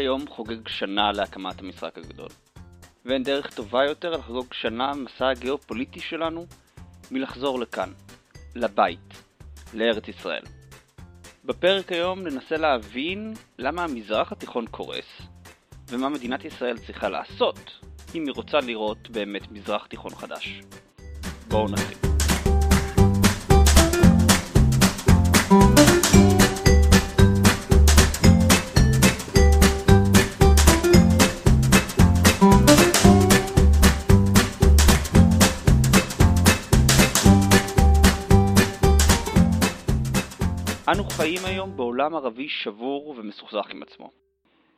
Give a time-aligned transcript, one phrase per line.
[0.00, 2.28] היום חוגג שנה להקמת המשחק הגדול.
[3.04, 6.46] ואין דרך טובה יותר לחגוג שנה מסע הגיאופוליטי שלנו
[7.10, 7.92] מלחזור לכאן,
[8.54, 9.14] לבית,
[9.74, 10.42] לארץ ישראל.
[11.44, 15.22] בפרק היום ננסה להבין למה המזרח התיכון קורס,
[15.88, 17.58] ומה מדינת ישראל צריכה לעשות
[18.14, 20.60] אם היא רוצה לראות באמת מזרח תיכון חדש.
[21.48, 22.09] בואו נתחיל.
[40.92, 44.10] אנו חיים היום בעולם ערבי שבור ומסוכסך עם עצמו.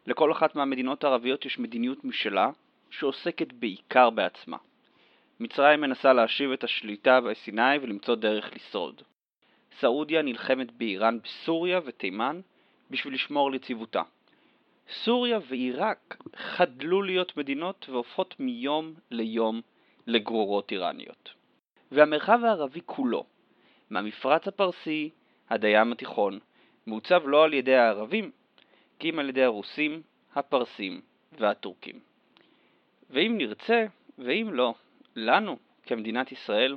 [0.06, 2.50] לכל אחת מהמדינות הערביות יש מדיניות משלה,
[2.90, 4.56] שעוסקת בעיקר בעצמה.
[5.40, 9.02] מצרים מנסה להשיב את השליטה בסיני ולמצוא דרך לשרוד.
[9.80, 12.40] סעודיה נלחמת באיראן בסוריה ותימן
[12.90, 14.02] בשביל לשמור על יציבותה.
[15.04, 19.60] סוריה ועיראק חדלו להיות מדינות והופכות מיום ליום
[20.06, 21.34] לגרורות איראניות.
[21.92, 23.24] והמרחב הערבי כולו,
[23.90, 25.10] מהמפרץ הפרסי
[25.52, 26.38] עד הים התיכון,
[26.86, 28.30] מעוצב לא על ידי הערבים,
[28.98, 30.02] כי אם על ידי הרוסים,
[30.34, 31.00] הפרסים
[31.32, 32.00] והטורקים.
[33.10, 33.86] ואם נרצה,
[34.18, 34.74] ואם לא,
[35.16, 36.76] לנו, כמדינת ישראל,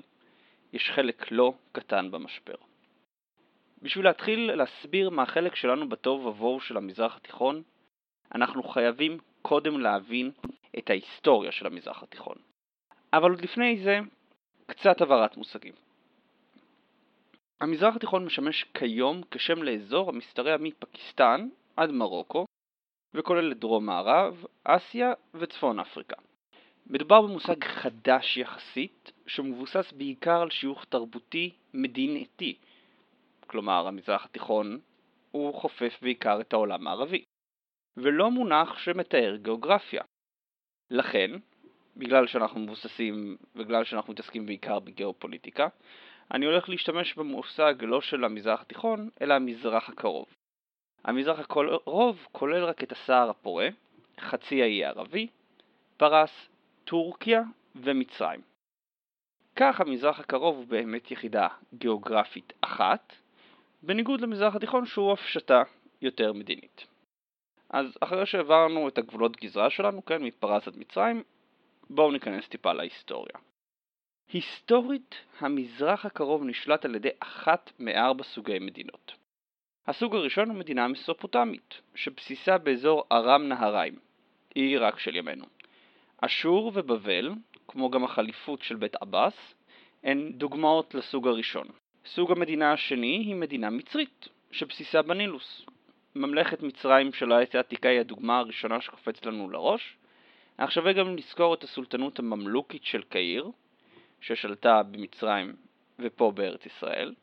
[0.74, 2.56] יש חלק לא קטן במשבר.
[3.82, 7.64] בשביל להתחיל להסביר מה החלק שלנו בטוב ובוהו של המזרח התיכון,
[8.36, 10.32] אנחנו חייבים קודם להבין
[10.78, 12.38] את ההיסטוריה של המזרח התיכון.
[13.14, 14.00] אבל עוד לפני זה,
[14.66, 15.85] קצת הבהרת מושגים.
[17.62, 22.46] המזרח התיכון משמש כיום כשם לאזור המשתרע מפקיסטן עד מרוקו,
[23.14, 26.16] וכולל את דרום מערב, אסיה וצפון אפריקה.
[26.88, 32.58] מדובר במושג חדש יחסית, שמבוסס בעיקר על שיוך תרבותי מדינתי,
[33.48, 34.80] כלומר המזרח התיכון
[35.32, 37.24] הוא חופף בעיקר את העולם הערבי,
[37.98, 40.04] ולא מונח שמתאר גיאוגרפיה.
[40.92, 41.32] לכן,
[41.98, 45.68] בגלל שאנחנו מבוססים, בגלל שאנחנו מתעסקים בעיקר בגיאופוליטיקה,
[46.34, 50.26] אני הולך להשתמש במושג לא של המזרח התיכון, אלא המזרח הקרוב.
[51.04, 53.68] המזרח הקרוב כולל רק את הסהר הפורה,
[54.20, 55.28] חצי האי הערבי,
[55.98, 56.50] פרס,
[56.86, 57.42] טורקיה
[57.76, 58.42] ומצרים.
[59.56, 63.14] כך המזרח הקרוב הוא באמת יחידה גיאוגרפית אחת,
[63.84, 65.64] בניגוד למזרח התיכון שהוא הפשטה
[66.02, 66.88] יותר מדינית.
[67.70, 71.24] אז אחרי שהעברנו את הגבולות גזרה שלנו, כן, מפרס עד מצרים,
[71.90, 73.36] בואו ניכנס טיפה להיסטוריה.
[74.34, 79.14] היסטורית, המזרח הקרוב נשלט על ידי אחת מארבע סוגי מדינות.
[79.88, 83.96] הסוג הראשון הוא מדינה מסופוטמית, שבסיסה באזור ארם נהריים,
[84.56, 85.46] היא עיראק של ימינו.
[86.22, 87.32] אשור ובבל,
[87.68, 89.56] כמו גם החליפות של בית עבאס,
[90.04, 91.68] הן דוגמאות לסוג הראשון.
[92.06, 95.66] סוג המדינה השני היא מדינה מצרית, שבסיסה בנילוס.
[96.16, 99.98] ממלכת מצרים של העת העתיקה היא הדוגמה הראשונה שקופץ לנו לראש.
[100.70, 103.52] שווה גם לזכור את הסולטנות הממלוכית של קהיר,
[104.26, 105.56] ששלטה במצרים
[106.00, 107.14] ופה בארץ ישראל,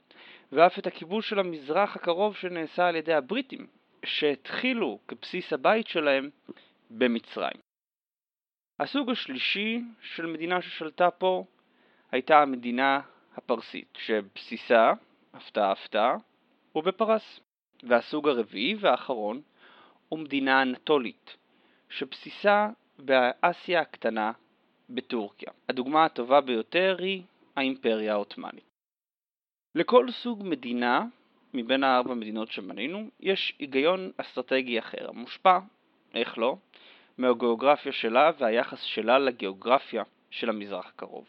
[0.52, 3.66] ואף את הכיבוש של המזרח הקרוב שנעשה על ידי הבריטים,
[4.04, 6.30] שהתחילו כבסיס הבית שלהם
[6.90, 7.60] במצרים.
[8.80, 11.44] הסוג השלישי של מדינה ששלטה פה
[12.10, 13.00] הייתה המדינה
[13.36, 14.92] הפרסית, שבסיסה,
[15.32, 16.16] הפתעה הפתעה,
[16.72, 17.40] הוא בפרס.
[17.82, 19.40] והסוג הרביעי והאחרון
[20.08, 21.36] הוא מדינה אנטולית,
[21.88, 24.32] שבסיסה באסיה הקטנה
[24.94, 25.52] בטורקיה.
[25.68, 27.22] הדוגמה הטובה ביותר היא
[27.56, 28.64] האימפריה העות'מאנית.
[29.74, 31.04] לכל סוג מדינה
[31.54, 35.58] מבין הארבע מדינות שמנינו יש היגיון אסטרטגי אחר, המושפע,
[36.14, 36.56] איך לא,
[37.18, 41.26] מהגיאוגרפיה שלה והיחס שלה לגיאוגרפיה של המזרח הקרוב.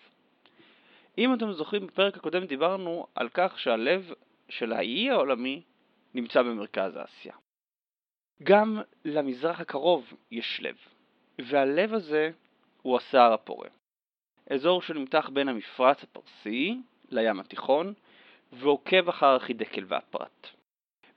[1.18, 4.14] אם אתם זוכרים, בפרק הקודם דיברנו על כך שהלב
[4.50, 5.62] של האי העולמי
[6.14, 7.34] נמצא במרכז אסיה.
[8.44, 10.76] גם למזרח הקרוב יש לב,
[11.40, 12.32] והלב הזה
[12.84, 13.70] הוא הסהר הפורה.
[14.50, 16.78] אזור שנמתח בין המפרץ הפרסי
[17.10, 17.94] לים התיכון
[18.52, 20.48] ועוקב אחר החידקל והפרת.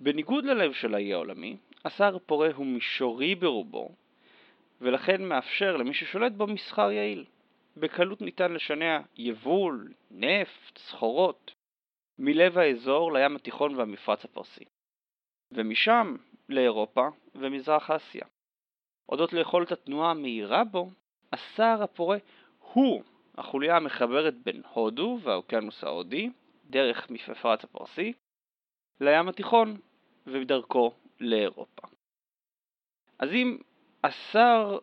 [0.00, 3.94] בניגוד ללב של האי העולמי, הסהר הפורה הוא מישורי ברובו,
[4.80, 7.24] ולכן מאפשר למי ששולט בו מסחר יעיל.
[7.76, 11.54] בקלות ניתן לשנע יבול, נפט, סחורות,
[12.18, 14.64] מלב האזור לים התיכון והמפרץ הפרסי,
[15.52, 16.16] ומשם
[16.48, 18.26] לאירופה ומזרח אסיה.
[19.06, 20.90] הודות ליכולת התנועה המהירה בו,
[21.32, 22.18] הסהר הפורה
[22.72, 23.02] הוא
[23.38, 26.30] החוליה המחברת בין הודו והאוקיינוס ההודי,
[26.70, 28.12] דרך מפרץ הפרסי,
[29.00, 29.76] לים התיכון
[30.26, 31.82] ודרכו לאירופה.
[33.18, 33.58] אז אם
[34.04, 34.78] הסהר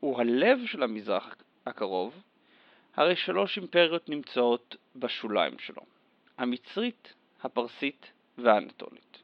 [0.00, 1.34] הוא הלב של המזרח
[1.66, 2.22] הקרוב,
[2.94, 5.82] הרי שלוש אימפריות נמצאות בשוליים שלו,
[6.38, 9.22] המצרית, הפרסית והאנטולית.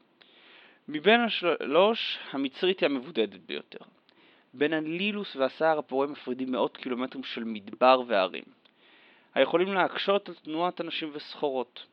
[0.87, 3.85] מבין השלוש, המצרית היא המבודדת ביותר.
[4.53, 8.43] בין הנילוס והסהר הפורה מפרידים מאות קילומטרים של מדבר והרים,
[9.33, 11.85] היכולים להקשות על תנועת אנשים וסחורות.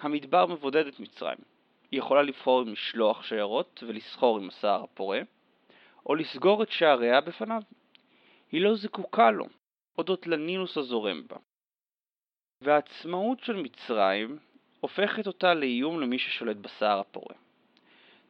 [0.00, 1.38] המדבר מבודד את מצרים.
[1.90, 5.20] היא יכולה לבחור אם לשלוח שיירות ולסחור עם הסהר הפורה,
[6.06, 7.62] או לסגור את שעריה בפניו.
[8.52, 9.46] היא לא זקוקה לו,
[9.96, 11.36] הודות לנילוס הזורם בה.
[12.60, 14.38] והעצמאות של מצרים
[14.80, 17.34] הופכת אותה לאיום למי ששולט בסהר הפורה.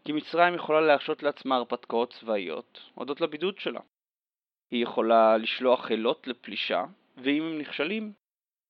[0.04, 3.80] כי מצרים יכולה להרשות לעצמה הרפתקאות צבאיות, הודות לבידוד שלה.
[4.70, 6.84] היא יכולה לשלוח חילות לפלישה,
[7.16, 8.12] ואם הם נכשלים,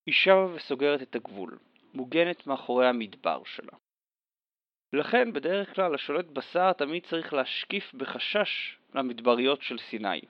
[0.05, 1.57] היא שבה וסוגרת את הגבול,
[1.93, 3.73] מוגנת מאחורי המדבר שלה.
[4.93, 10.21] לכן בדרך כלל השולט בשר תמיד צריך להשקיף בחשש למדבריות של סיני,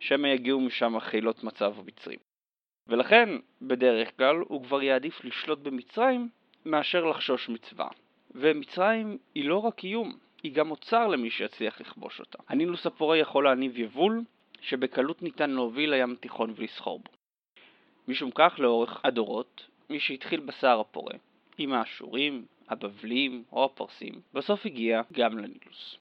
[0.00, 2.18] שמא יגיעו משם חילות מצב מצרים.
[2.88, 3.28] ולכן,
[3.62, 6.28] בדרך כלל, הוא כבר יעדיף לשלוט במצרים
[6.64, 7.88] מאשר לחשוש מצבא.
[8.30, 12.38] ומצרים היא לא רק איום, היא גם אוצר למי שיצליח לכבוש אותה.
[12.48, 14.22] הנילוס הפורה יכול להניב יבול,
[14.60, 17.10] שבקלות ניתן להוביל לים התיכון ולסחור בו.
[18.08, 21.14] משום כך, לאורך הדורות, מי שהתחיל בסהר הפורה,
[21.58, 25.96] עם האשורים, הבבלים או הפרסים, בסוף הגיע גם לנילוס.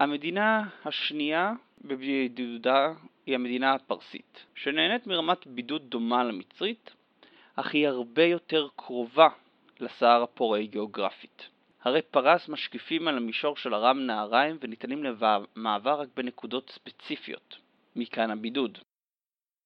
[0.00, 2.92] המדינה השנייה בבידודה
[3.26, 6.94] היא המדינה הפרסית, שנהנית מרמת בידוד דומה למצרית,
[7.56, 9.28] אך היא הרבה יותר קרובה
[9.80, 11.55] לסהר הפורה גיאוגרפית.
[11.86, 17.58] הרי פרס משקיפים על המישור של ארם נהריים וניתנים למעבר רק בנקודות ספציפיות,
[17.96, 18.78] מכאן הבידוד.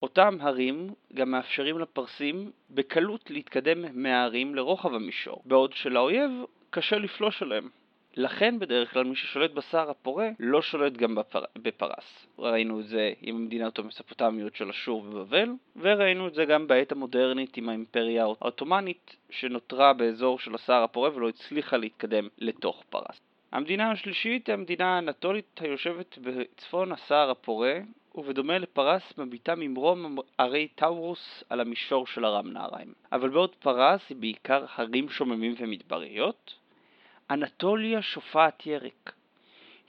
[0.03, 6.31] אותם הרים גם מאפשרים לפרסים בקלות להתקדם מההרים לרוחב המישור, בעוד שלאויב
[6.71, 7.69] קשה לפלוש עליהם.
[8.17, 11.45] לכן בדרך כלל מי ששולט בסהר הפורה לא שולט גם בפר...
[11.57, 12.27] בפרס.
[12.39, 17.57] ראינו את זה עם המדינות המספוטמיות של אשור ובבל, וראינו את זה גם בעת המודרנית
[17.57, 23.21] עם האימפריה העות'מאנית שנותרה באזור של הסהר הפורה ולא הצליחה להתקדם לתוך פרס.
[23.53, 27.79] המדינה השלישית היא המדינה האנטולית היושבת בצפון הסהר הפורה,
[28.15, 32.93] ובדומה לפרס מביטה ממרום ערי טאורוס על המישור של ארם נהריים.
[33.13, 36.55] אבל בעוד פרס היא בעיקר הרים שוממים ומדבריות,
[37.31, 39.13] אנטוליה שופעת ירק.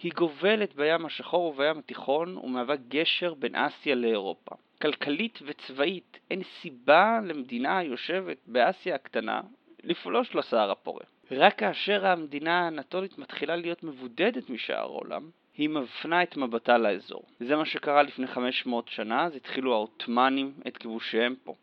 [0.03, 4.55] היא גובלת בים השחור ובים התיכון ומהווה גשר בין אסיה לאירופה.
[4.81, 9.41] כלכלית וצבאית אין סיבה למדינה היושבת באסיה הקטנה
[9.83, 11.03] לפלוש לסהר הפורה.
[11.31, 17.23] רק כאשר המדינה האנטולית מתחילה להיות מבודדת משאר העולם, היא מפנה את מבטה לאזור.
[17.39, 21.55] זה מה שקרה לפני 500 שנה, אז התחילו העות'מאנים את כיבושיהם פה.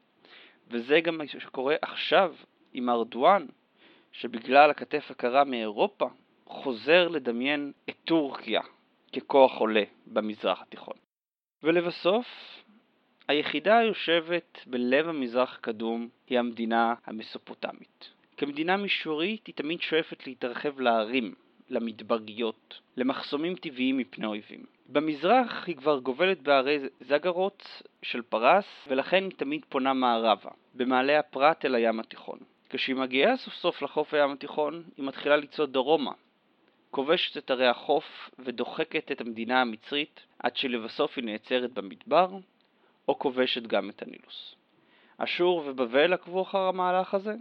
[0.71, 2.35] וזה גם מה שקורה עכשיו
[2.73, 3.47] עם ארדואן,
[4.13, 6.09] שבגלל הכתף הקרה מאירופה,
[6.47, 8.61] חוזר לדמיין את טורקיה
[9.17, 10.97] ככוח עולה במזרח התיכון.
[11.63, 12.27] ולבסוף,
[13.29, 18.11] היחידה היושבת בלב המזרח הקדום היא המדינה המסופוטמית.
[18.37, 21.35] כמדינה מישורית היא תמיד שואפת להתרחב להרים,
[21.71, 24.65] למדבריות, למחסומים טבעיים מפני אויבים.
[24.87, 31.65] במזרח היא כבר גובלת בערי זגרוץ של פרס, ולכן היא תמיד פונה מערבה, במעלה הפרת
[31.65, 32.39] אל הים התיכון.
[32.71, 36.13] כשהיא מגיעה סוף סוף לחוף הים התיכון, היא מתחילה לצעוד דרומה,
[36.91, 42.31] כובשת את ערי החוף ודוחקת את המדינה המצרית עד שלבסוף היא נעצרת במדבר,
[43.09, 44.55] או כובשת גם את הנילוס.
[45.19, 47.35] אשור ובבל עקבו אחר המהלך הזה,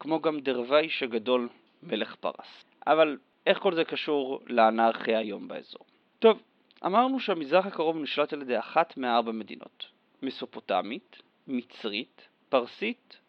[0.00, 1.48] כמו גם דרוויש הגדול
[1.82, 2.64] מלך פרס.
[2.86, 5.84] אבל איך כל זה קשור לאנרכיה היום באזור?
[6.18, 6.42] טוב,
[6.86, 9.86] אמרנו שהמזרח הקרוב נשלט על ידי אחת מארבע מדינות
[10.22, 13.20] מסופוטמית, מצרית, פרסית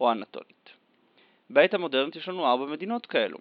[0.00, 0.70] או אנטולית.
[1.50, 3.38] בעת המודרנית יש לנו ארבע מדינות כאלו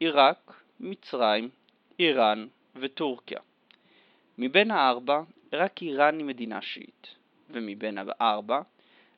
[0.00, 1.48] עיראק, מצרים,
[1.98, 2.46] איראן
[2.76, 3.40] וטורקיה.
[4.38, 7.14] מבין הארבע, רק איראן היא מדינה שיעית,
[7.50, 8.60] ומבין הארבע,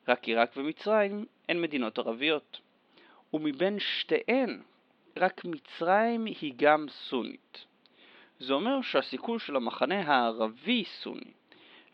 [0.07, 2.59] רק עיראק ומצרים הן מדינות ערביות.
[3.33, 4.61] ומבין שתיהן,
[5.17, 7.65] רק מצרים היא גם סונית.
[8.39, 11.31] זה אומר שהסיכוי של המחנה הערבי-סוני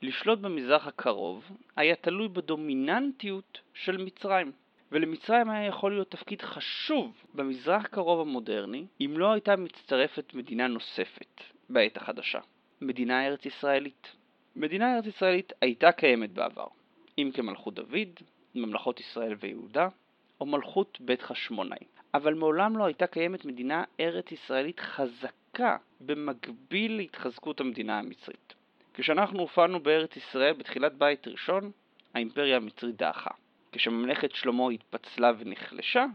[0.02, 4.52] לשלוט במזרח הקרוב היה תלוי בדומיננטיות של מצרים.
[4.94, 11.42] ולמצרים היה יכול להיות תפקיד חשוב במזרח הקרוב המודרני אם לא הייתה מצטרפת מדינה נוספת
[11.70, 12.40] בעת החדשה,
[12.82, 14.16] מדינה ארץ ישראלית.
[14.56, 16.68] מדינה ארץ ישראלית הייתה קיימת בעבר,
[17.18, 18.20] אם כמלכות דוד,
[18.56, 19.88] ממלכות ישראל ויהודה,
[20.42, 21.86] או מלכות בית חשמונאי.
[22.14, 28.54] אבל מעולם לא הייתה קיימת מדינה ארץ ישראלית חזקה במקביל להתחזקות המדינה המצרית.
[28.94, 31.72] כשאנחנו הופענו בארץ ישראל בתחילת בית ראשון,
[32.14, 33.43] האימפריה המצרית דעכה.
[33.74, 36.06] כשממלכת שלמה התפצלה ונחלשה,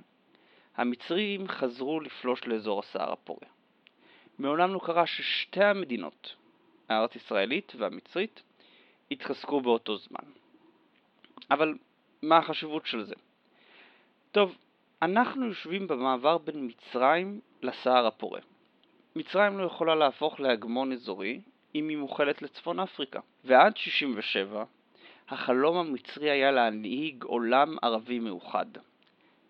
[0.77, 3.49] המצרים חזרו לפלוש לאזור הסהר הפורה.
[4.39, 6.37] מעולם לא קרה ששתי המדינות,
[6.89, 8.43] הארץ ישראלית והמצרית,
[9.11, 10.31] התחזקו באותו זמן.
[11.51, 11.75] אבל
[12.23, 13.15] מה החשיבות של זה?
[14.33, 14.59] טוב,
[15.03, 18.41] אנחנו יושבים במעבר בין מצרים לסהר הפורה.
[19.17, 21.41] מצרים לא יכולה להפוך להגמון אזורי
[21.75, 23.21] אם היא מוכלת לצפון אפריקה.
[23.45, 24.65] ועד 67,
[25.31, 28.67] החלום המצרי היה להנהיג עולם ערבי מאוחד.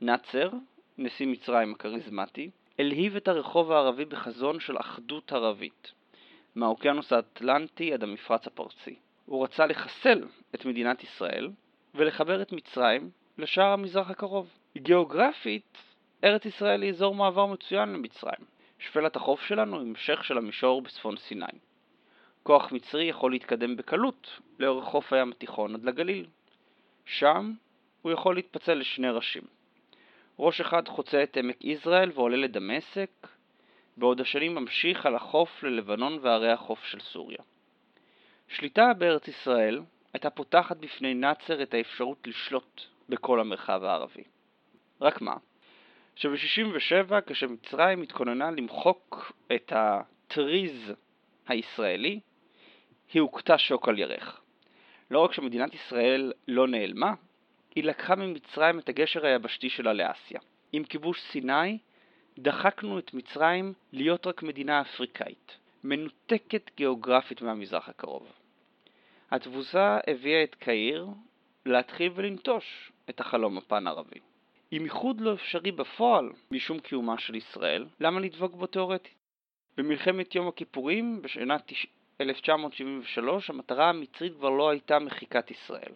[0.00, 0.50] נאצר,
[0.98, 5.92] נשיא מצרים הכריזמטי, הלהיב את הרחוב הערבי בחזון של אחדות ערבית,
[6.54, 8.94] מהאוקיינוס האטלנטי עד המפרץ הפרסי.
[9.26, 11.50] הוא רצה לחסל את מדינת ישראל
[11.94, 14.50] ולחבר את מצרים לשאר המזרח הקרוב.
[14.78, 15.78] גיאוגרפית,
[16.24, 18.44] ארץ ישראל היא אזור מעבר מצוין למצרים.
[18.78, 21.58] שפלת החוף שלנו היא המשך של המישור בצפון סיני.
[22.42, 26.26] כוח מצרי יכול להתקדם בקלות לאורך חוף הים התיכון עד לגליל.
[27.06, 27.52] שם
[28.02, 29.42] הוא יכול להתפצל לשני ראשים.
[30.38, 33.10] ראש אחד חוצה את עמק יזרעאל ועולה לדמשק,
[33.96, 37.38] בעוד השני ממשיך על החוף ללבנון וערי החוף של סוריה.
[38.48, 39.80] שליטה בארץ ישראל
[40.12, 44.24] הייתה פותחת בפני נאצר את האפשרות לשלוט בכל המרחב הערבי.
[45.00, 45.36] רק מה?
[46.14, 50.92] שב-67, כשמצרים התכוננה למחוק את הטריז
[51.48, 52.20] הישראלי,
[53.12, 54.40] היא הוכתה שוק על ירך.
[55.10, 57.14] לא רק שמדינת ישראל לא נעלמה,
[57.74, 60.40] היא לקחה ממצרים את הגשר היבשתי שלה לאסיה.
[60.72, 61.78] עם כיבוש סיני,
[62.38, 68.32] דחקנו את מצרים להיות רק מדינה אפריקאית, מנותקת גיאוגרפית מהמזרח הקרוב.
[69.30, 71.06] התבוסה הביאה את קהיר
[71.66, 74.20] להתחיל ולנטוש את החלום הפן-ערבי.
[74.72, 79.14] אם איחוד לא אפשרי בפועל משום קיומה של ישראל, למה לדבוק בו תאורטית?
[79.76, 81.66] במלחמת יום הכיפורים בשנת
[82.20, 85.92] 1973 המטרה המצרית כבר לא הייתה מחיקת ישראל.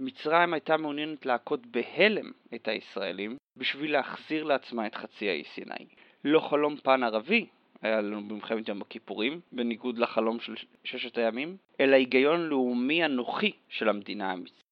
[0.00, 5.86] מצרים הייתה מעוניינת להכות בהלם את הישראלים בשביל להחזיר לעצמה את חצי האי סיני.
[6.24, 7.46] לא חלום פן ערבי
[7.82, 13.88] היה לנו במלחמת יום הכיפורים, בניגוד לחלום של ששת הימים, אלא היגיון לאומי אנוכי של
[13.88, 14.62] המדינה המצרית.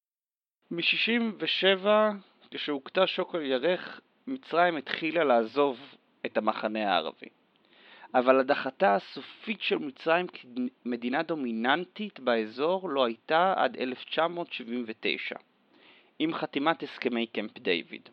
[0.71, 1.87] מ-67,
[2.51, 5.79] כשהוכתה שוק על ירך, מצרים התחילה לעזוב
[6.27, 7.29] את המחנה הערבי.
[8.15, 15.37] אבל הדחתה הסופית של מצרים כמדינה דומיננטית באזור לא הייתה עד 1979,
[16.19, 18.09] עם חתימת הסכמי קמפ דיוויד.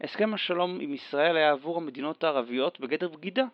[0.00, 3.44] הסכם השלום עם ישראל היה עבור המדינות הערביות בגדר בגידה.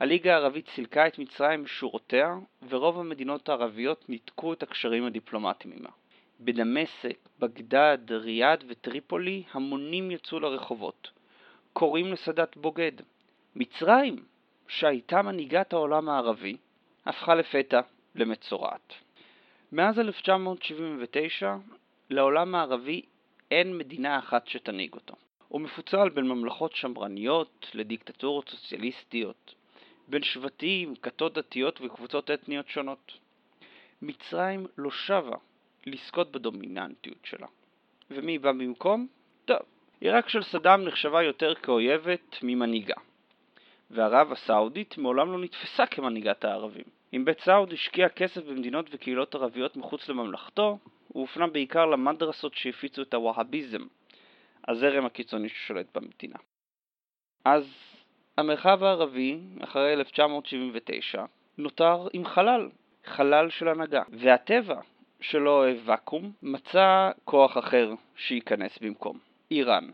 [0.00, 2.36] הליגה הערבית סילקה את מצרים משורותיה,
[2.68, 5.90] ורוב המדינות הערביות ניתקו את הקשרים הדיפלומטיים עמה.
[6.40, 11.10] בדמשק, בגדד, ריאד וטריפולי המונים יצאו לרחובות,
[11.72, 12.92] קוראים לסאדאת בוגד.
[13.56, 14.16] מצרים,
[14.68, 16.56] שהייתה מנהיגת העולם הערבי,
[17.06, 17.80] הפכה לפתע
[18.14, 18.92] למצורעת.
[19.72, 21.56] מאז 1979
[22.10, 23.02] לעולם הערבי
[23.50, 25.14] אין מדינה אחת שתנהיג אותו.
[25.48, 29.54] הוא מפוצל בין ממלכות שמרניות לדיקטטורות סוציאליסטיות,
[30.08, 33.12] בין שבטים, כתות דתיות וקבוצות אתניות שונות.
[34.02, 35.36] מצרים לא שבה
[35.86, 37.46] לזכות בדומיננטיות שלה.
[38.10, 39.06] ומי בא במקום?
[39.44, 39.58] טוב,
[40.00, 42.94] עיראק של סדאם נחשבה יותר כאויבת ממנהיגה.
[43.90, 46.84] וערב הסעודית מעולם לא נתפסה כמנהיגת הערבים.
[47.12, 50.78] אם בית סעוד השקיע כסף במדינות וקהילות ערביות מחוץ לממלכתו,
[51.08, 53.86] הוא הופנה בעיקר למדרסות שהפיצו את הווהאביזם,
[54.68, 56.36] הזרם הקיצוני ששולט במדינה.
[57.44, 57.64] אז
[58.38, 61.24] המרחב הערבי, אחרי 1979,
[61.58, 62.68] נותר עם חלל,
[63.04, 64.80] חלל של הנהגה, והטבע,
[65.20, 69.18] שלא אוהב ואקום, מצא כוח אחר שייכנס במקום,
[69.50, 69.90] איראן.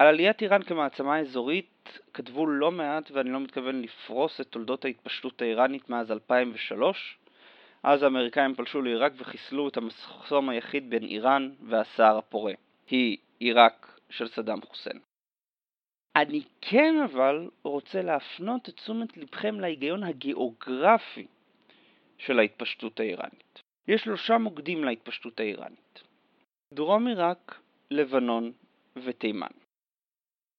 [0.00, 5.42] על עליית איראן כמעצמה אזורית כתבו לא מעט ואני לא מתכוון לפרוס את תולדות ההתפשטות
[5.42, 7.18] האיראנית מאז 2003.
[7.82, 12.52] אז האמריקאים פלשו לעיראק וחיסלו את המחסום היחיד בין איראן והסהר הפורה.
[12.90, 14.98] היא עיראק של סדאם חוסיין.
[16.16, 21.26] אני כן אבל רוצה להפנות את תשומת לבכם להיגיון הגיאוגרפי
[22.18, 23.62] של ההתפשטות האיראנית.
[23.88, 26.02] יש שלושה מוקדים להתפשטות האיראנית.
[26.74, 28.52] דרום עיראק, לבנון
[29.04, 29.59] ותימן.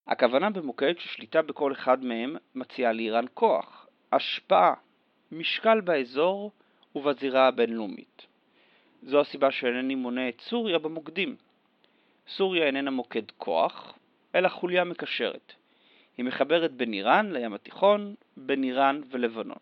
[0.08, 4.74] הכוונה במוקד ששליטה בכל אחד מהם מציעה לאיראן כוח, השפעה,
[5.32, 6.52] משקל באזור
[6.96, 8.26] ובזירה הבינלאומית.
[9.04, 11.36] זו הסיבה שאינני מונה את סוריה במוקדים.
[12.28, 13.94] סוריה איננה מוקד כוח,
[14.36, 15.54] אלא חוליה מקשרת.
[16.18, 19.58] היא מחברת בין איראן לים התיכון, בין איראן ולבנון.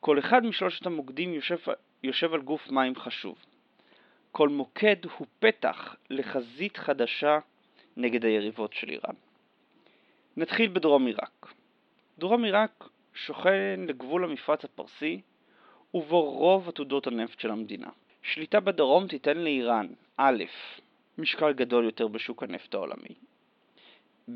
[0.00, 1.56] כל אחד משלושת המוקדים יושב,
[2.02, 3.44] יושב על גוף מים חשוב.
[4.32, 7.38] כל מוקד הוא פתח לחזית חדשה
[7.96, 9.14] נגד היריבות של איראן.
[10.38, 11.52] נתחיל בדרום עיראק.
[12.18, 15.20] דרום עיראק שוכן לגבול המפרץ הפרסי,
[15.94, 17.88] ובו רוב עתודות הנפט של המדינה.
[18.22, 20.44] שליטה בדרום תיתן לאיראן א',
[21.18, 23.14] משקל גדול יותר בשוק הנפט העולמי,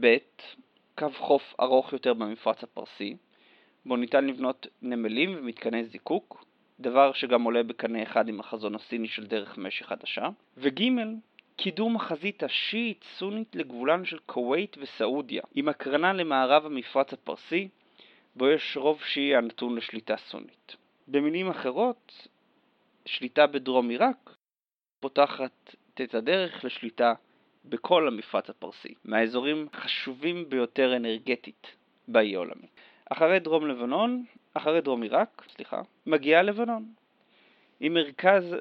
[0.00, 0.16] ב',
[0.99, 3.16] קו חוף ארוך יותר במפרץ הפרסי,
[3.87, 6.44] בו ניתן לבנות נמלים ומתקני זיקוק,
[6.80, 10.82] דבר שגם עולה בקנה אחד עם החזון הסיני של דרך משי חדשה, וג',
[11.62, 17.69] קידום החזית השיעית-סונית לגבולן של כווית וסעודיה, עם הקרנה למערב המפרץ הפרסי,
[18.37, 20.76] בו יש רוב שיעי הנתון לשליטה סונית.
[21.09, 22.28] במילים אחרות,
[23.07, 24.37] שליטה בדרום עיראק
[25.00, 27.14] פותחת את הדרך לשליטה
[27.64, 31.66] בכל המפרץ הפרסי, מהאזורים החשובים ביותר אנרגטית
[32.09, 32.66] באי העולמי.
[33.11, 36.85] אחרי דרום לבנון, אחרי דרום עיראק, סליחה, מגיעה לבנון.
[37.81, 38.57] היא, מרכז,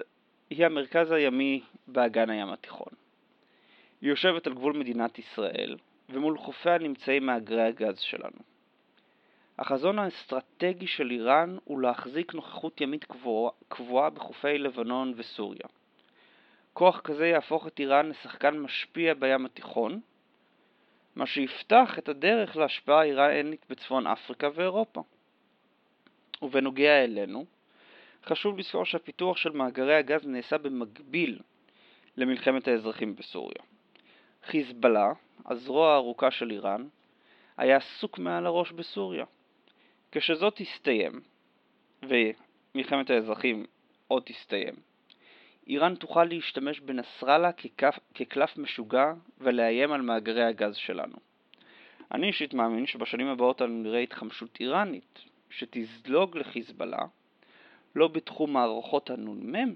[0.51, 2.93] היא המרכז הימי באגן הים התיכון.
[4.01, 5.77] היא יושבת על גבול מדינת ישראל,
[6.09, 8.39] ומול חופיה נמצאים מאגרי הגז שלנו.
[9.59, 15.67] החזון האסטרטגי של איראן הוא להחזיק נוכחות ימית קבועה, קבועה בחופי לבנון וסוריה.
[16.73, 19.99] כוח כזה יהפוך את איראן לשחקן משפיע בים התיכון,
[21.15, 25.03] מה שיפתח את הדרך להשפעה איראנית בצפון אפריקה ואירופה.
[26.41, 27.45] ובנוגע אלינו,
[28.25, 31.39] חשוב לזכור שהפיתוח של מאגרי הגז נעשה במקביל
[32.17, 33.63] למלחמת האזרחים בסוריה.
[34.45, 35.11] חיזבאללה,
[35.45, 36.87] הזרוע הארוכה של איראן,
[37.57, 39.25] היה עסוק מעל הראש בסוריה.
[40.11, 41.21] כשזאת תסתיים,
[42.03, 43.65] ומלחמת האזרחים
[44.07, 44.73] עוד תסתיים,
[45.67, 47.51] איראן תוכל להשתמש בנסראללה
[48.13, 51.15] כקלף, משוגע ולאיים על מאגרי הגז שלנו.
[52.11, 57.05] אני אישית מאמין שבשנים הבאות אנו נראה התחמשות איראנית שתזלוג לחיזבאללה,
[57.95, 59.73] לא בתחום מערכות הנ"מ,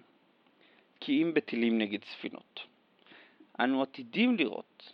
[1.00, 2.60] כי אם בטילים נגד ספינות.
[3.60, 4.94] אנו עתידים לראות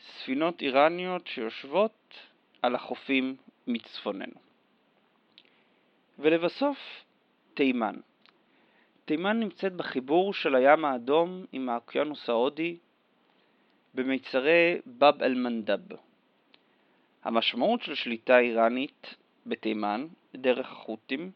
[0.00, 2.14] ספינות איראניות שיושבות
[2.62, 3.36] על החופים
[3.66, 4.40] מצפוננו.
[6.18, 6.78] ולבסוף,
[7.54, 7.94] תימן.
[9.04, 12.76] תימן נמצאת בחיבור של הים האדום עם האוקיינוס ההודי
[13.94, 15.96] במיצרי באב אל-מנדב.
[17.24, 19.14] המשמעות של שליטה איראנית
[19.46, 21.30] בתימן דרך החות'ים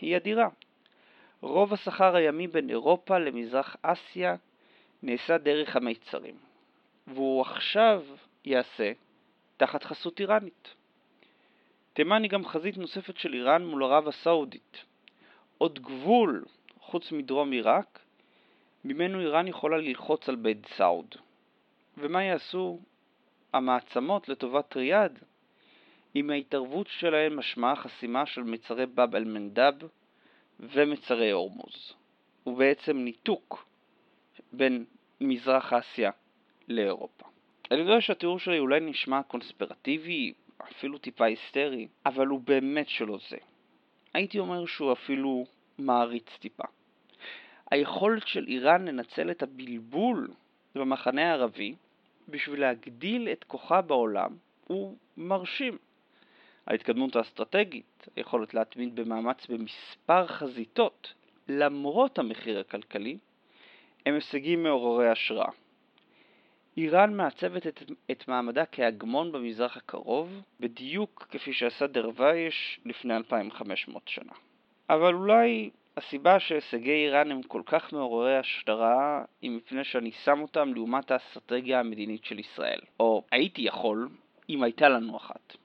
[0.00, 0.48] היא אדירה.
[1.40, 4.36] רוב הסחר הימי בין אירופה למזרח אסיה
[5.02, 6.34] נעשה דרך המיצרים,
[7.06, 8.04] והוא עכשיו
[8.44, 8.92] ייעשה
[9.56, 10.74] תחת חסות איראנית.
[11.92, 14.84] תימן היא גם חזית נוספת של איראן מול ערב הסעודית.
[15.58, 16.44] עוד גבול,
[16.80, 17.98] חוץ מדרום עיראק,
[18.84, 21.14] ממנו איראן יכולה ללחוץ על בית סעוד.
[21.98, 22.80] ומה יעשו
[23.52, 25.18] המעצמות לטובת ריאד
[26.16, 29.74] אם ההתערבות שלהם משמעה חסימה של מצרי באב אל-מנדב
[30.60, 31.94] ומצרי הורמוז,
[32.46, 33.66] ובעצם ניתוק
[34.52, 34.84] בין
[35.20, 36.10] מזרח אסיה
[36.68, 37.24] לאירופה.
[37.70, 43.36] אני יודע שהתיאור שלי אולי נשמע קונספירטיבי, אפילו טיפה היסטרי, אבל הוא באמת שלא זה.
[44.14, 45.46] הייתי אומר שהוא אפילו
[45.78, 46.64] מעריץ טיפה.
[47.70, 50.28] היכולת של איראן לנצל את הבלבול
[50.74, 51.74] במחנה הערבי
[52.28, 55.78] בשביל להגדיל את כוחה בעולם הוא מרשים.
[56.66, 61.14] ההתקדמות האסטרטגית, היכולת להתמיד במאמץ במספר חזיתות
[61.48, 63.18] למרות המחיר הכלכלי,
[64.06, 65.50] הם הישגים מעוררי השראה.
[66.76, 74.32] איראן מעצבת את, את מעמדה כהגמון במזרח הקרוב, בדיוק כפי שעשה דרווייש לפני 2500 שנה.
[74.90, 80.74] אבל אולי הסיבה שהישגי איראן הם כל כך מעוררי השראה היא מפני שאני שם אותם
[80.74, 82.80] לעומת האסטרטגיה המדינית של ישראל.
[83.00, 84.08] או הייתי יכול,
[84.48, 85.56] אם הייתה לנו אחת.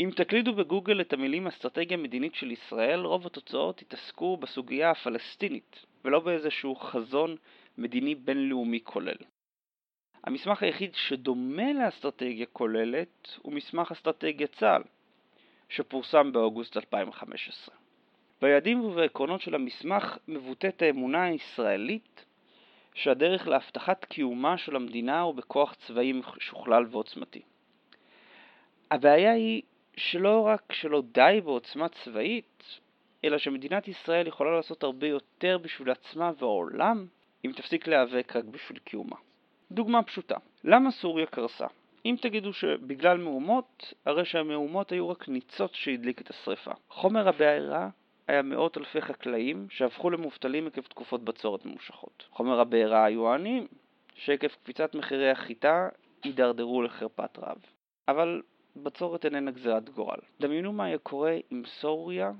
[0.00, 6.20] אם תקלידו בגוגל את המילים אסטרטגיה מדינית של ישראל, רוב התוצאות יתעסקו בסוגיה הפלסטינית, ולא
[6.20, 7.36] באיזשהו חזון
[7.78, 9.16] מדיני בינלאומי כולל.
[10.24, 14.82] המסמך היחיד שדומה לאסטרטגיה כוללת הוא מסמך אסטרטגיה צה"ל,
[15.68, 17.74] שפורסם באוגוסט 2015.
[18.42, 22.24] ביעדים ובעקרונות של המסמך מבוטאת האמונה הישראלית
[22.94, 27.42] שהדרך להבטחת קיומה של המדינה הוא בכוח צבאי משוכלל ועוצמתי.
[28.90, 29.62] הבעיה היא
[29.96, 32.80] שלא רק שלא די בעוצמה צבאית,
[33.24, 37.06] אלא שמדינת ישראל יכולה לעשות הרבה יותר בשביל עצמה והעולם
[37.44, 39.16] אם תפסיק להיאבק רק בשביל קיומה.
[39.70, 41.66] דוגמה פשוטה, למה סוריה קרסה?
[42.06, 46.70] אם תגידו שבגלל מהומות, הרי שהמהומות היו רק ניצוץ שהדליק את השרפה.
[46.88, 47.88] חומר הבעירה
[48.26, 52.24] היה מאות אלפי חקלאים שהפכו למובטלים עקב תקופות בצורת ממושכות.
[52.30, 53.66] חומר הבעירה היו העניים,
[54.14, 55.88] שעקב קפיצת מחירי החיטה
[56.22, 57.58] הידרדרו לחרפת רעב.
[58.08, 58.42] אבל
[58.76, 60.18] בצורת איננה גזירת גורל.
[60.40, 62.32] דמיינו מה היה קורה אם סוריה,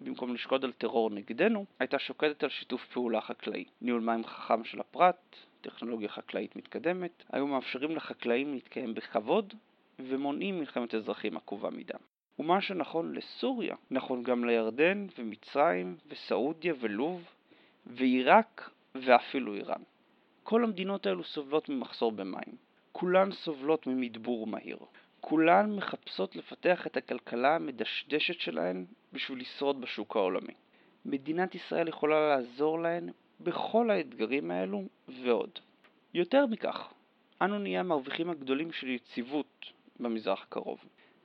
[0.00, 3.64] במקום לשקוד על טרור נגדנו, הייתה שוקדת על שיתוף פעולה חקלאי.
[3.80, 9.54] ניהול מים חכם של הפרט, טכנולוגיה חקלאית מתקדמת, היו מאפשרים לחקלאים להתקיים בכבוד
[9.98, 11.98] ומונעים מלחמת אזרחים עקובה מדם.
[12.38, 17.24] ומה שנכון לסוריה, נכון גם לירדן ומצרים וסעודיה ולוב
[17.86, 19.82] ועיראק ואפילו איראן.
[20.42, 22.56] כל המדינות האלו סובלות ממחסור במים.
[22.92, 24.78] כולן סובלות ממדבור מהיר.
[25.24, 30.54] כולן מחפשות לפתח את הכלכלה המדשדשת שלהן בשביל לשרוד בשוק העולמי.
[31.04, 33.08] מדינת ישראל יכולה לעזור להן
[33.40, 35.58] בכל האתגרים האלו ועוד.
[36.14, 36.92] יותר מכך,
[37.42, 39.66] אנו נהיה המרוויחים הגדולים של יציבות
[40.00, 40.78] במזרח הקרוב.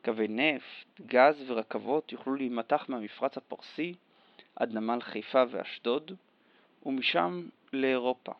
[0.05, 3.93] קווי נפט, גז ורכבות יוכלו להימתח מהמפרץ הפרסי
[4.55, 6.11] עד נמל חיפה ואשדוד,
[6.85, 8.31] ומשם לאירופה.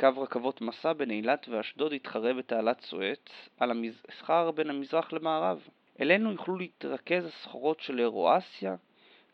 [0.00, 5.68] קו רכבות מסע בין אילת ואשדוד יתחרה בתעלת סואץ על המסחר בין המזרח למערב.
[6.00, 8.76] אלינו יוכלו להתרכז הסחורות של אירואסיה,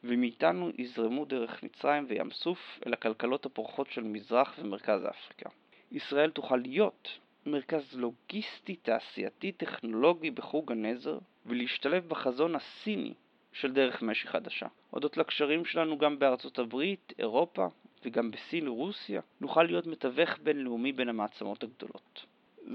[0.04, 5.50] ומאיתנו יזרמו דרך מצרים וים סוף אל הכלכלות הפורחות של מזרח ומרכז אפריקה.
[5.92, 13.14] ישראל תוכל להיות מרכז לוגיסטי, תעשייתי, טכנולוגי בחוג הנזר, ולהשתלב בחזון הסיני
[13.52, 14.66] של דרך משי חדשה.
[14.90, 17.66] הודות לקשרים שלנו גם בארצות הברית, אירופה
[18.04, 22.26] וגם בסין ורוסיה, נוכל להיות מתווך בינלאומי בין המעצמות הגדולות.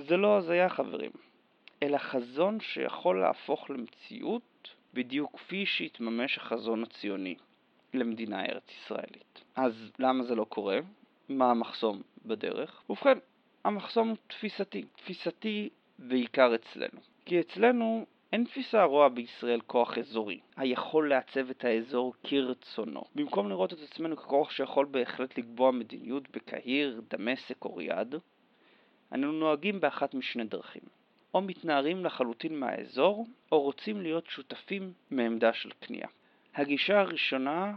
[0.07, 1.11] זה לא הזיה חברים,
[1.83, 7.35] אלא חזון שיכול להפוך למציאות בדיוק כפי שהתממש החזון הציוני
[7.93, 9.43] למדינה ארץ ישראלית.
[9.55, 10.79] אז למה זה לא קורה?
[11.29, 12.83] מה המחסום בדרך?
[12.89, 13.17] ובכן,
[13.63, 14.85] המחסום הוא תפיסתי.
[14.95, 16.99] תפיסתי בעיקר אצלנו.
[17.25, 23.03] כי אצלנו אין תפיסה הרואה בישראל כוח אזורי, היכול לעצב את האזור כרצונו.
[23.15, 28.15] במקום לראות את עצמנו ככוח שיכול בהחלט לקבוע מדיניות בקהיר, דמשק או ריאד,
[29.13, 30.81] אנו נוהגים באחת משני דרכים.
[31.33, 36.09] או מתנערים לחלוטין מהאזור, או רוצים להיות שותפים מעמדה של כניעה.
[36.55, 37.73] הגישה הראשונה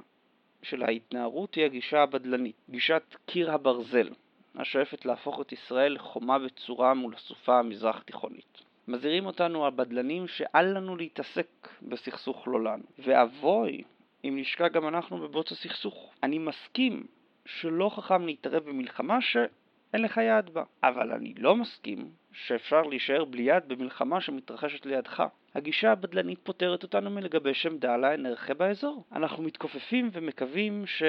[0.63, 4.09] של ההתנערות היא הגישה הבדלנית, גישת קיר הברזל,
[4.55, 8.70] השואפת להפוך את ישראל לחומה בצורה מול הסופה המזרח תיכונית.
[8.91, 13.83] מזהירים אותנו הבדלנים שאל לנו להתעסק בסכסוך לא לנו, ואבוי
[14.25, 16.13] אם נשקע גם אנחנו בבוץ הסכסוך.
[16.23, 17.07] אני מסכים
[17.47, 23.43] שלא חכם להתערב במלחמה שאין לך יד בה, אבל אני לא מסכים שאפשר להישאר בלי
[23.43, 25.23] יד במלחמה שמתרחשת לידך.
[25.55, 29.05] הגישה הבדלנית פותרת אותנו מלגבש עמדה על האנרכיה באזור.
[29.13, 31.03] אנחנו מתכופפים ומקווים ש...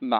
[0.00, 0.18] מה?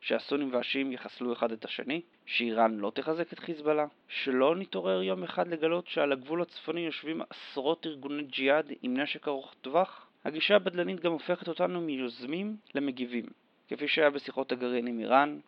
[0.00, 2.00] שהסונים והשיעים יחסלו אחד את השני?
[2.26, 3.86] שאיראן לא תחזק את חיזבאללה?
[4.08, 9.54] שלא נתעורר יום אחד לגלות שעל הגבול הצפוני יושבים עשרות ארגוני ג'יהאד עם נשק ארוך
[9.60, 10.06] טווח?
[10.24, 13.24] הגישה הבדלנית גם הופכת אותנו מיוזמים למגיבים,
[13.68, 15.38] כפי שהיה בשיחות הגרעין עם איראן,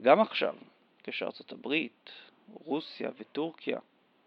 [0.00, 0.54] גם עכשיו,
[1.02, 2.10] כשארצות הברית,
[2.48, 3.78] רוסיה וטורקיה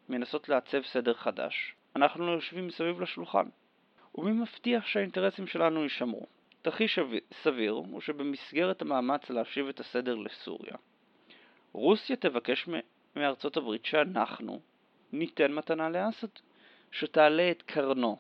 [0.10, 3.46] מנסות לעצב סדר חדש, אנחנו יושבים מסביב לשולחן.
[4.16, 6.26] ומי מבטיח שהאינטרסים שלנו יישמרו?
[6.62, 7.00] תרחיש
[7.44, 10.76] סביר הוא שבמסגרת המאמץ להשיב את הסדר לסוריה,
[11.76, 12.70] רוסיה תבקש
[13.16, 14.60] מארצות הברית שאנחנו
[15.14, 16.28] ניתן מתנה לאסד,
[16.92, 18.18] שתעלה את קרנו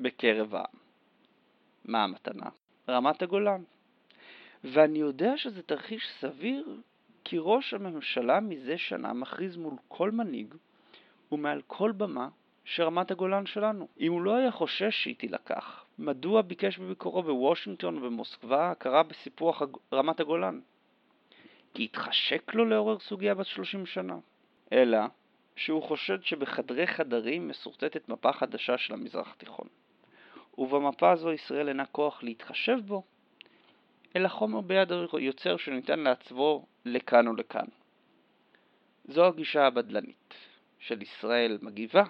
[0.00, 0.78] בקרב העם.
[1.84, 2.50] מה המתנה?
[2.88, 3.62] רמת הגולן.
[4.64, 6.80] ואני יודע שזה תרחיש סביר
[7.24, 10.54] כי ראש הממשלה מזה שנה מכריז מול כל מנהיג
[11.32, 12.28] ומעל כל במה
[12.64, 13.88] שרמת הגולן שלנו.
[14.00, 20.20] אם הוא לא היה חושש שהיא תילקח, מדוע ביקש בביקורו בוושינגטון ובמוסקבה הכרה בסיפוח רמת
[20.20, 20.60] הגולן?
[21.76, 24.18] כי התחשק לו לעורר סוגיה בת 30 שנה.
[24.72, 24.98] אלא
[25.56, 29.68] שהוא חושד שבחדרי חדרים מסורטטת מפה חדשה של המזרח התיכון.
[30.58, 33.02] ובמפה הזו ישראל אינה כוח להתחשב בו,
[34.16, 37.66] אלא חומר ביד היוצר שניתן לעצבו לכאן או לכאן.
[39.08, 40.34] זו הגישה הבדלנית,
[40.78, 42.04] של ישראל מגיבה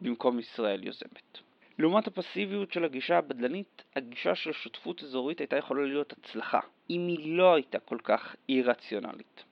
[0.00, 1.38] במקום ישראל יוזמת.
[1.82, 7.36] לעומת הפסיביות של הגישה הבדלנית, הגישה של שותפות אזורית הייתה יכולה להיות הצלחה, אם היא
[7.36, 9.44] לא הייתה כל כך אי-רציונלית.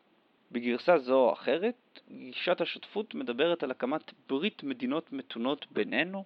[0.53, 6.25] בגרסה זו או אחרת, גישת השותפות מדברת על הקמת ברית מדינות מתונות בינינו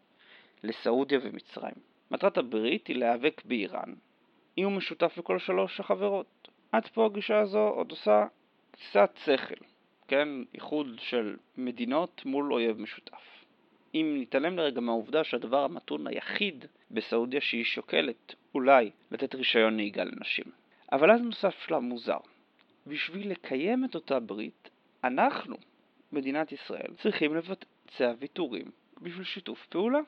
[0.63, 1.75] לסעודיה ומצרים.
[2.11, 3.95] מטרת הברית היא להיאבק באיראן,
[4.59, 6.49] הוא משותף לכל שלוש החברות.
[6.73, 8.27] עד פה הגישה הזו עוד עושה
[8.71, 9.65] קצת שכל,
[10.09, 10.29] כן?
[10.55, 13.34] איחוד של מדינות מול אויב משותף.
[13.95, 20.45] אם נתעלם לרגע מהעובדה שהדבר המתון היחיד בסעודיה שהיא שוקלת, אולי, לתת רישיון נהיגה לנשים.
[20.93, 22.19] אבל אז נוסף שלב מוזר.
[22.87, 24.71] בשביל לקיים את אותה ברית,
[25.05, 25.57] אנחנו,
[26.13, 28.71] מדינת ישראל, צריכים לבצע ויתורים
[29.03, 30.01] בשביל שיתוף פעולה.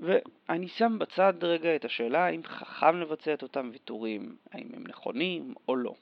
[0.00, 5.54] ואני שם בצד רגע את השאלה האם חכם לבצע את אותם ויתורים, האם הם נכונים
[5.68, 5.94] או לא.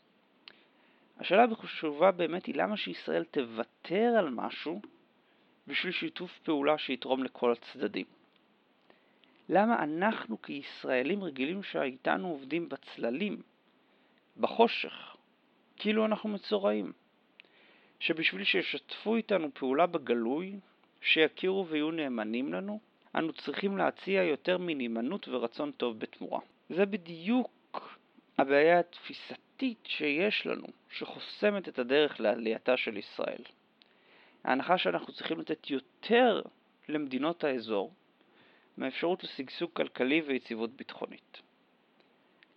[1.18, 4.80] השאלה החשובה באמת היא למה שישראל תוותר על משהו
[5.66, 8.06] בשביל שיתוף פעולה שיתרום לכל הצדדים.
[9.48, 13.42] למה אנחנו כישראלים רגילים שאיתנו עובדים בצללים,
[14.36, 15.16] בחושך,
[15.76, 16.92] כאילו אנחנו מצורעים,
[18.00, 20.56] שבשביל שישתפו איתנו פעולה בגלוי,
[21.00, 22.80] שיכירו ויהיו נאמנים לנו,
[23.14, 26.40] אנו צריכים להציע יותר מנאמנות ורצון טוב בתמורה.
[26.68, 27.98] זה בדיוק
[28.38, 33.42] הבעיה התפיסתית שיש לנו, שחוסמת את הדרך לעלייתה של ישראל.
[34.44, 36.42] ההנחה שאנחנו צריכים לתת יותר
[36.88, 37.92] למדינות האזור
[38.76, 41.42] מהאפשרות לשגשוג כלכלי ויציבות ביטחונית.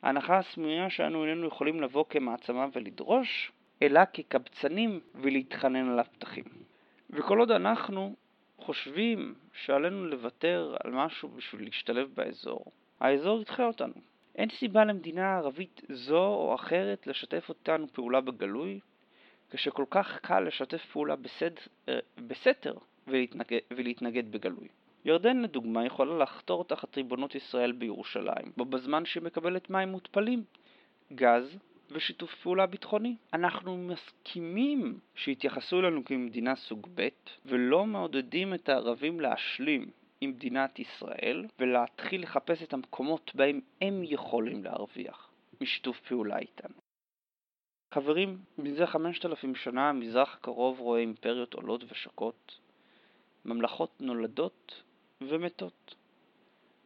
[0.02, 6.43] ההנחה הסמויה שאנו איננו יכולים לבוא כמעצמה ולדרוש, אלא כקבצנים ולהתחנן על הפתחים.
[7.10, 8.15] וכל עוד אנחנו
[8.58, 12.65] חושבים שעלינו לוותר על משהו בשביל להשתלב באזור,
[13.00, 13.93] האזור ידחה אותנו.
[14.36, 18.80] אין סיבה למדינה ערבית זו או אחרת לשתף אותנו פעולה בגלוי,
[19.49, 21.51] כשכל כך קל לשתף פעולה בסד...
[21.89, 22.73] אה, בסתר
[23.07, 24.67] ולהתנגד, ולהתנגד בגלוי.
[25.05, 30.43] ירדן לדוגמה יכולה לחתור תחת ריבונות ישראל בירושלים, בו בזמן שהיא מקבלת מים מותפלים,
[31.13, 31.57] גז
[31.91, 33.15] ושיתוף פעולה ביטחוני.
[33.33, 37.07] אנחנו מסכימים שיתייחסו אלינו כמדינה סוג ב'
[37.45, 39.89] ולא מעודדים את הערבים להשלים
[40.21, 45.29] עם מדינת ישראל ולהתחיל לחפש את המקומות בהם הם יכולים להרוויח
[45.62, 46.87] משיתוף פעולה איתנו.
[47.91, 52.60] חברים, מזה חמשת אלפים שנה המזרח הקרוב רואה אימפריות עולות ושקות,
[53.45, 54.82] ממלכות נולדות
[55.21, 55.95] ומתות,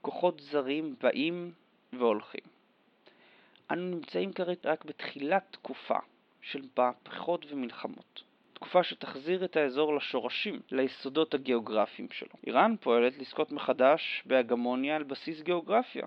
[0.02, 1.52] כוחות זרים באים
[1.94, 2.42] והולכים.
[3.72, 5.98] אנו נמצאים כרגע רק בתחילת תקופה
[6.42, 8.24] של מהפכות ומלחמות.
[8.54, 12.30] תקופה שתחזיר את האזור לשורשים, ליסודות הגיאוגרפיים שלו.
[12.48, 16.06] איראן פועלת לזכות מחדש בהגמוניה על בסיס גיאוגרפיה,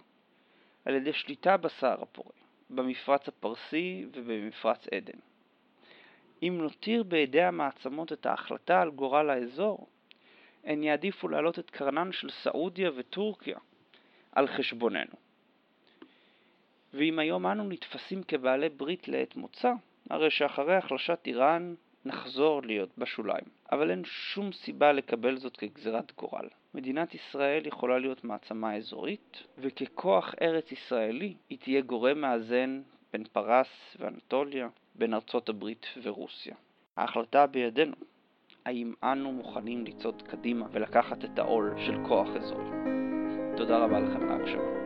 [0.85, 2.44] על ידי שליטה בסהר הפורה,
[2.77, 5.19] במפרץ הפרסי ובמפרץ עדן.
[6.43, 9.87] אם נותיר בידי המעצמות את ההחלטה על גורל האזור,
[10.65, 13.59] הן יעדיפו להעלות את קרנן של סעודיה וטורקיה
[14.33, 15.15] על חשבוננו.
[16.95, 19.73] ואם היום אנו נתפסים כבעלי ברית לעת מוצא,
[20.11, 23.45] הרי שאחרי החלשת איראן נחזור להיות בשוליים.
[23.73, 26.49] אבל אין שום סיבה לקבל זאת כגזירת גורל.
[26.75, 32.83] מדינת ישראל יכולה להיות מעצמה אזורית, וככוח ארץ ישראלי היא תהיה גורם מאזן
[33.13, 36.55] בין פרס ואנטוליה, בין ארצות הברית ורוסיה.
[36.97, 37.97] ההחלטה בידינו,
[38.65, 42.71] האם אנו מוכנים לצעוד קדימה ולקחת את העול של כוח אזורי.
[43.57, 44.84] תודה רבה לכם להקשבה.